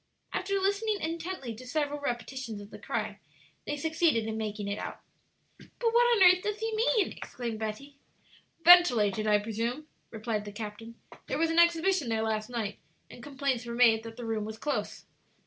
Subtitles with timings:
[0.33, 3.19] After listening intently to several repetitions of the cry,
[3.67, 4.99] they succeeded in making it out.
[5.59, 7.97] "But what on earth does he mean?" exclaimed Betty.
[8.65, 10.95] "Ventilated, I presume," replied the captain.
[11.27, 12.79] "There was an exhibition there last night,
[13.11, 15.05] and complaints were made that the room was close."